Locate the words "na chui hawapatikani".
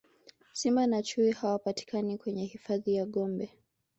0.87-2.17